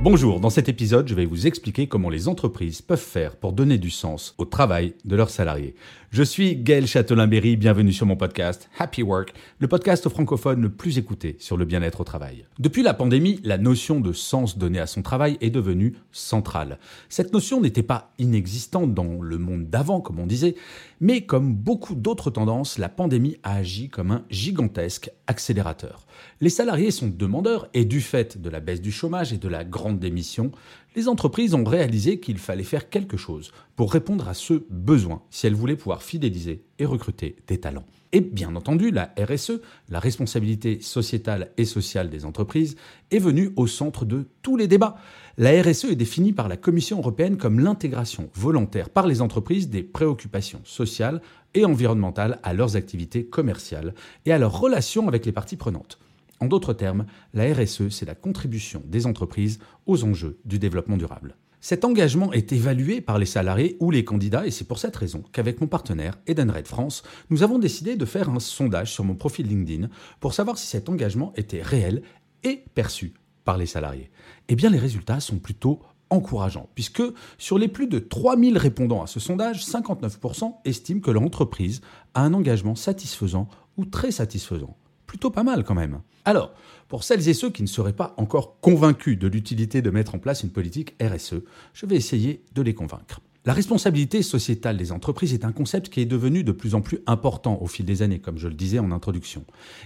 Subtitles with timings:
[0.00, 3.78] Bonjour, dans cet épisode, je vais vous expliquer comment les entreprises peuvent faire pour donner
[3.78, 5.74] du sens au travail de leurs salariés.
[6.10, 10.98] Je suis Gaël Châtelain-Berry, bienvenue sur mon podcast Happy Work, le podcast francophone le plus
[10.98, 12.46] écouté sur le bien-être au travail.
[12.60, 16.78] Depuis la pandémie, la notion de sens donné à son travail est devenue centrale.
[17.08, 20.54] Cette notion n'était pas inexistante dans le monde d'avant, comme on disait,
[21.00, 26.06] mais comme beaucoup d'autres tendances, la pandémie a agi comme un gigantesque accélérateur.
[26.40, 29.64] Les salariés sont demandeurs et du fait de la baisse du chômage et de la
[29.64, 30.52] grande démission,
[30.96, 35.46] les entreprises ont réalisé qu'il fallait faire quelque chose pour répondre à ce besoin si
[35.46, 37.86] elles voulaient pouvoir fidéliser et recruter des talents.
[38.12, 42.76] Et bien entendu, la RSE, la responsabilité sociétale et sociale des entreprises,
[43.10, 44.96] est venue au centre de tous les débats.
[45.36, 49.82] La RSE est définie par la Commission européenne comme l'intégration volontaire par les entreprises des
[49.82, 51.20] préoccupations sociales
[51.54, 53.94] et environnementales à leurs activités commerciales
[54.24, 55.98] et à leurs relations avec les parties prenantes.
[56.40, 61.36] En d'autres termes, la RSE, c'est la contribution des entreprises aux enjeux du développement durable.
[61.60, 65.24] Cet engagement est évalué par les salariés ou les candidats et c'est pour cette raison
[65.32, 69.48] qu'avec mon partenaire Edenred France, nous avons décidé de faire un sondage sur mon profil
[69.48, 69.88] LinkedIn
[70.20, 72.02] pour savoir si cet engagement était réel
[72.44, 73.14] et perçu
[73.44, 74.10] par les salariés.
[74.48, 77.02] Eh bien les résultats sont plutôt encourageants puisque
[77.38, 81.80] sur les plus de 3000 répondants à ce sondage, 59% estiment que l'entreprise
[82.14, 84.76] a un engagement satisfaisant ou très satisfaisant
[85.08, 86.00] plutôt pas mal quand même.
[86.24, 86.54] Alors,
[86.86, 90.18] pour celles et ceux qui ne seraient pas encore convaincus de l'utilité de mettre en
[90.20, 91.42] place une politique RSE,
[91.72, 93.20] je vais essayer de les convaincre.
[93.48, 96.98] La responsabilité sociétale des entreprises est un concept qui est devenu de plus en plus
[97.06, 99.44] important au fil des années, comme je le disais en introduction.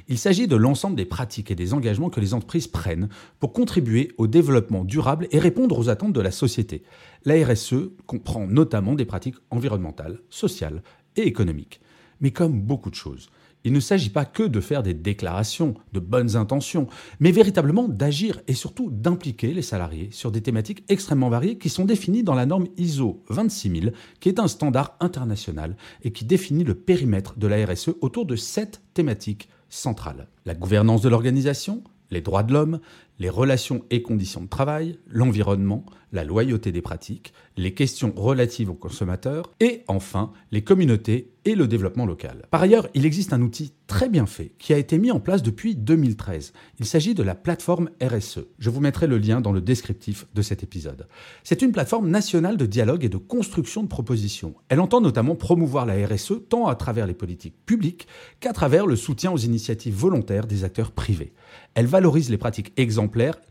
[0.09, 3.09] Il s'agit de l'ensemble des pratiques et des engagements que les entreprises prennent
[3.39, 6.83] pour contribuer au développement durable et répondre aux attentes de la société.
[7.25, 10.83] La RSE comprend notamment des pratiques environnementales, sociales
[11.15, 11.81] et économiques.
[12.21, 13.29] Mais comme beaucoup de choses,
[13.65, 16.89] il ne s'agit pas que de faire des déclarations, de bonnes intentions,
[17.21, 21.85] mais véritablement d'agir et surtout d'impliquer les salariés sur des thématiques extrêmement variées qui sont
[21.85, 26.75] définies dans la norme ISO 26000, qui est un standard international et qui définit le
[26.75, 30.29] périmètre de la RSE autour de sept thématiques centrales.
[30.45, 32.81] La gouvernance de l'organisation, les droits de l'homme,
[33.19, 38.75] les relations et conditions de travail, l'environnement, la loyauté des pratiques, les questions relatives aux
[38.75, 42.47] consommateurs et enfin les communautés et le développement local.
[42.51, 45.43] Par ailleurs, il existe un outil très bien fait qui a été mis en place
[45.43, 46.53] depuis 2013.
[46.79, 48.41] Il s'agit de la plateforme RSE.
[48.59, 51.09] Je vous mettrai le lien dans le descriptif de cet épisode.
[51.43, 54.55] C'est une plateforme nationale de dialogue et de construction de propositions.
[54.69, 58.07] Elle entend notamment promouvoir la RSE tant à travers les politiques publiques
[58.39, 61.33] qu'à travers le soutien aux initiatives volontaires des acteurs privés.
[61.75, 63.02] Elle valorise les pratiques exemplaires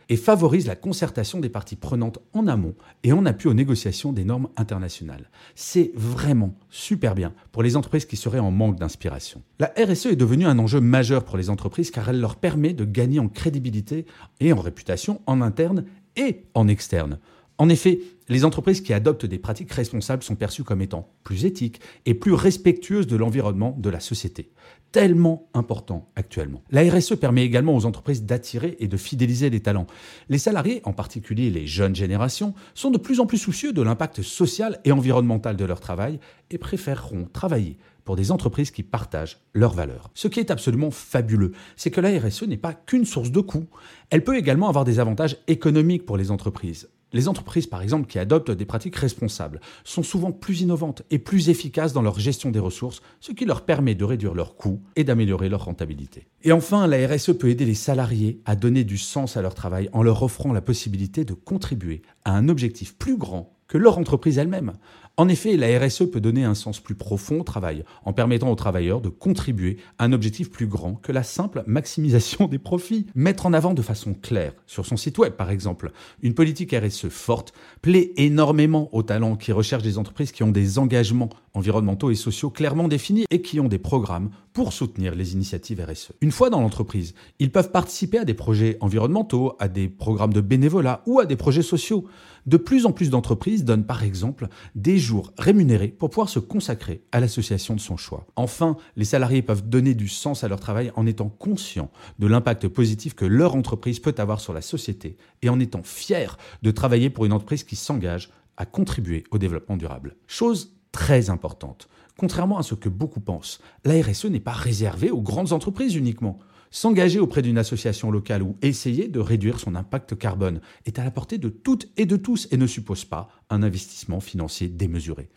[0.10, 4.26] et favorise la concertation des parties prenantes en amont et en appui aux négociations des
[4.26, 5.30] normes internationales.
[5.56, 9.42] C'est vraiment super bien pour les entreprises qui seraient en manque d'inspiration.
[9.60, 12.86] La RSE est devenue un enjeu majeur pour les entreprises car elle leur permet de
[12.86, 14.06] gagner en crédibilité
[14.40, 15.86] et en réputation en interne
[16.16, 17.20] et en externe.
[17.62, 21.80] En effet, les entreprises qui adoptent des pratiques responsables sont perçues comme étant plus éthiques
[22.08, 24.50] et plus respectueuses de l'environnement de la société.
[24.92, 26.64] Tellement important actuellement.
[26.72, 29.86] La RSE permet également aux entreprises d'attirer et de fidéliser les talents.
[30.28, 34.24] Les salariés, en particulier les jeunes générations, sont de plus en plus soucieux de l'impact
[34.24, 36.20] social et environnemental de leur travail
[36.50, 40.10] et préféreront travailler pour des entreprises qui partagent leurs valeurs.
[40.16, 43.68] Ce qui est absolument fabuleux, c'est que la RSE n'est pas qu'une source de coûts.
[44.10, 46.90] Elle peut également avoir des avantages économiques pour les entreprises.
[47.14, 51.50] Les entreprises, par exemple, qui adoptent des pratiques responsables sont souvent plus innovantes et plus
[51.50, 55.04] efficaces dans leur gestion des ressources, ce qui leur permet de réduire leurs coûts et
[55.04, 56.28] d'améliorer leur rentabilité.
[56.44, 59.90] Et enfin, la RSE peut aider les salariés à donner du sens à leur travail
[59.92, 64.38] en leur offrant la possibilité de contribuer à un objectif plus grand que leur entreprise
[64.38, 64.74] elle-même.
[65.22, 68.56] En effet, la RSE peut donner un sens plus profond au travail, en permettant aux
[68.56, 73.06] travailleurs de contribuer à un objectif plus grand que la simple maximisation des profits.
[73.14, 75.92] Mettre en avant de façon claire, sur son site web par exemple,
[76.24, 77.54] une politique RSE forte
[77.84, 82.50] plaît énormément aux talents qui recherchent des entreprises qui ont des engagements environnementaux et sociaux
[82.50, 86.14] clairement définis et qui ont des programmes pour soutenir les initiatives RSE.
[86.22, 90.42] Une fois dans l'entreprise, ils peuvent participer à des projets environnementaux, à des programmes de
[90.42, 92.08] bénévolat ou à des projets sociaux.
[92.48, 97.04] De plus en plus d'entreprises donnent par exemple des jours rémunérés pour pouvoir se consacrer
[97.12, 98.26] à l'association de son choix.
[98.36, 102.68] Enfin, les salariés peuvent donner du sens à leur travail en étant conscients de l'impact
[102.68, 107.10] positif que leur entreprise peut avoir sur la société et en étant fiers de travailler
[107.10, 110.16] pour une entreprise qui s'engage à contribuer au développement durable.
[110.28, 111.88] Chose très importante.
[112.18, 116.40] Contrairement à ce que beaucoup pensent, la RSE n'est pas réservée aux grandes entreprises uniquement.
[116.74, 121.12] S'engager auprès d'une association locale ou essayer de réduire son impact carbone est à la
[121.12, 125.30] portée de toutes et de tous et ne suppose pas un investissement financier démesuré.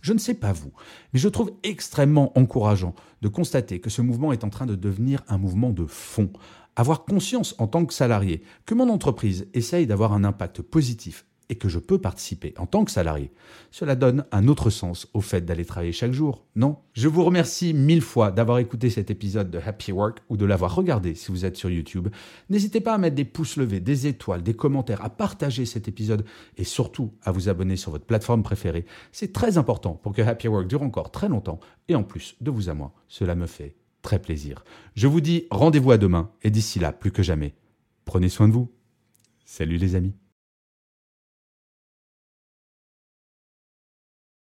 [0.00, 0.72] Je ne sais pas vous,
[1.12, 5.22] mais je trouve extrêmement encourageant de constater que ce mouvement est en train de devenir
[5.28, 6.32] un mouvement de fond.
[6.74, 11.56] Avoir conscience en tant que salarié que mon entreprise essaye d'avoir un impact positif et
[11.56, 13.32] que je peux participer en tant que salarié,
[13.70, 16.78] cela donne un autre sens au fait d'aller travailler chaque jour, non?
[16.94, 20.74] Je vous remercie mille fois d'avoir écouté cet épisode de Happy Work ou de l'avoir
[20.74, 22.08] regardé si vous êtes sur YouTube.
[22.48, 26.24] N'hésitez pas à mettre des pouces levés, des étoiles, des commentaires, à partager cet épisode
[26.56, 28.86] et surtout à vous abonner sur votre plateforme préférée.
[29.10, 32.50] C'est très important pour que Happy Work dure encore très longtemps et en plus de
[32.50, 34.64] vous à moi, cela me fait très plaisir.
[34.94, 37.54] Je vous dis rendez-vous à demain et d'ici là, plus que jamais,
[38.04, 38.70] prenez soin de vous.
[39.44, 40.14] Salut les amis.